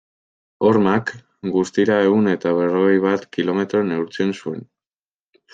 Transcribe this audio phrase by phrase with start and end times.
[0.67, 1.11] Hormak,
[1.57, 4.69] guztira ehun eta berrogei bat kilometro neurtzen zuen.